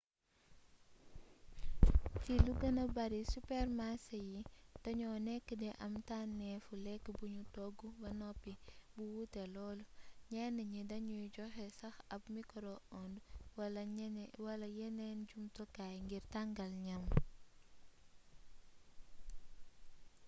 [2.23, 4.41] ci lu gëna bari supermarsé yi
[4.83, 8.51] dañoo nekk di am tànnéefu lekk buñu togg ba noppi
[8.93, 9.79] bu wuute lool
[10.31, 13.15] ñenn ni dañuy joxe sax ab mikoro ond
[14.45, 17.03] wala yeneeni jumtukaay ngir tangal ñam